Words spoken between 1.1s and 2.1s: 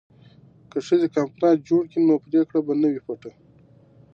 کنفرانس جوړ کړي